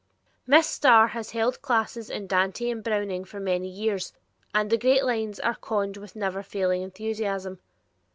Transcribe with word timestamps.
Miss 0.47 0.65
Starr 0.65 1.09
has 1.09 1.29
held 1.29 1.61
classes 1.61 2.09
in 2.09 2.25
Dante 2.25 2.71
and 2.71 2.83
Browning 2.83 3.23
for 3.23 3.39
many 3.39 3.67
years, 3.67 4.13
and 4.51 4.71
the 4.71 4.77
great 4.79 5.05
lines 5.05 5.39
are 5.39 5.53
conned 5.53 5.97
with 5.97 6.15
never 6.15 6.41
failing 6.41 6.81
enthusiasm. 6.81 7.59